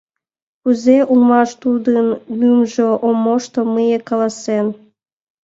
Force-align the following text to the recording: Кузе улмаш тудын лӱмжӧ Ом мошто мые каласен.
Кузе 0.61 0.97
улмаш 1.11 1.49
тудын 1.61 2.07
лӱмжӧ 2.39 2.87
Ом 3.07 3.17
мошто 3.25 3.61
мые 3.73 3.97
каласен. 4.09 4.67